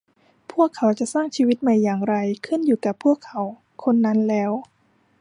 [0.51, 2.15] พวกเขาจะสร้างชีวิตใหม่อย่างไร
[2.45, 3.41] ขึ้นอยู่กับ พวกเขา
[3.83, 4.51] คนนั้นแล้ว